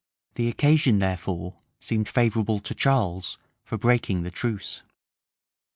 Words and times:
The 0.33 0.47
occasion, 0.49 0.97
therefore, 0.97 1.57
seemed 1.79 2.09
favorable 2.09 2.59
to 2.59 2.73
Charles 2.73 3.37
for 3.63 3.77
breaking 3.77 4.23
the 4.23 4.31
truce. 4.31 4.77
{1449. 4.81 4.89